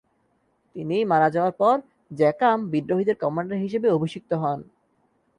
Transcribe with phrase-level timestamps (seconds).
[0.75, 1.75] তিনি মারা যাওয়ার পর
[2.11, 4.59] জ্যাকাম বিদ্রোহীদের কমান্ডার হিসেবে অভিষিক্ত হন।